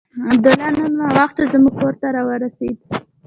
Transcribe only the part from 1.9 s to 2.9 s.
ته راورسېد.